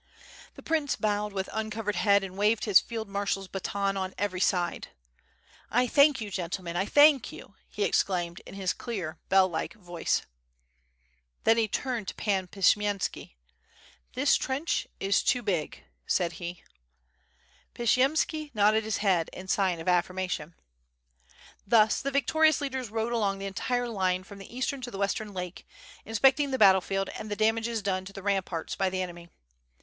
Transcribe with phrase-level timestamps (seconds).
[0.55, 4.87] The prince bowed with uncovered head and waved his field marshaFs baton on every side.
[5.69, 10.23] "1 thank you, gentlemen, I thank you!" he exclaimed in his clear, bell like voice.
[11.43, 13.35] Then he turned to Pan Pshiyemski:
[14.15, 16.63] "This trench is too big," said he.
[17.75, 20.55] Pshiyemski nodded his head in sign of affirmation.
[21.67, 25.31] Thus the victorious leaders rode along the entire line from the eastern to the western
[25.31, 25.67] lake,
[26.05, 29.29] inspecting the battle field and the damages done to the ramparts by the enemy.